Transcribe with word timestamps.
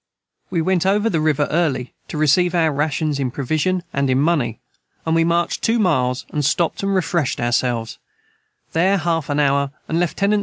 We 0.49 0.63
went 0.63 0.87
over 0.87 1.11
the 1.11 1.21
River 1.21 1.47
Early 1.51 1.93
to 2.07 2.17
receive 2.17 2.55
our 2.55 2.71
rations 2.71 3.19
in 3.19 3.29
provision 3.29 3.83
and 3.93 4.09
in 4.09 4.19
money 4.19 4.59
and 5.05 5.13
we 5.13 5.23
marched 5.23 5.61
2 5.61 5.77
Miles 5.77 6.25
and 6.31 6.43
stoped 6.43 6.81
and 6.81 6.95
refreshed 6.95 7.39
ourselves 7.39 7.99
their 8.73 8.97
half 8.97 9.29
an 9.29 9.39
hour 9.39 9.69
and 9.87 9.99
Lieut. 9.99 10.15